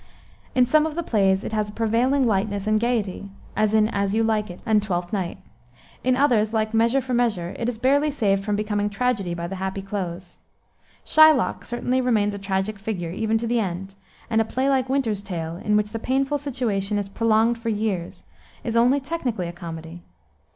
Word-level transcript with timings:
In 0.55 0.65
some 0.65 0.87
of 0.87 0.95
the 0.95 1.03
plays 1.03 1.43
it 1.43 1.53
has 1.53 1.69
a 1.69 1.73
prevailing 1.73 2.25
lightness 2.25 2.65
and 2.65 2.79
gayety, 2.79 3.29
as 3.55 3.75
in 3.75 3.87
As 3.89 4.15
You 4.15 4.23
Like 4.23 4.49
It 4.49 4.59
and 4.65 4.81
Twelfth 4.81 5.13
Night. 5.13 5.37
In 6.03 6.15
others, 6.15 6.53
like 6.55 6.73
Measure 6.73 7.01
for 7.01 7.13
Measure, 7.13 7.55
it 7.59 7.69
is 7.69 7.77
barely 7.77 8.09
saved 8.09 8.43
from 8.43 8.55
becoming 8.55 8.89
tragedy 8.89 9.35
by 9.35 9.45
the 9.45 9.57
happy 9.57 9.83
close. 9.83 10.39
Shylock 11.05 11.63
certainly 11.65 12.01
remains 12.01 12.33
a 12.33 12.39
tragic 12.39 12.79
figure, 12.79 13.11
even 13.11 13.37
to 13.37 13.45
the 13.45 13.59
end, 13.59 13.93
and 14.27 14.41
a 14.41 14.43
play 14.43 14.67
like 14.71 14.89
Winter's 14.89 15.21
Tale, 15.21 15.57
in 15.57 15.77
which 15.77 15.91
the 15.91 15.99
painful 15.99 16.39
situation 16.39 16.97
is 16.97 17.07
prolonged 17.07 17.59
for 17.59 17.69
years, 17.69 18.23
is 18.63 18.75
only 18.75 18.99
technically 18.99 19.47
a 19.47 19.53
comedy. 19.53 20.01